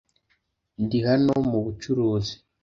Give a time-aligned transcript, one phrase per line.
[0.83, 2.33] ndi hano mubucuruzi